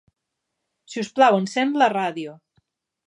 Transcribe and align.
Si 0.93 1.03
us 1.03 1.11
plau, 1.19 1.37
encén 1.41 1.75
la 1.83 1.91
ràdio. 1.97 2.35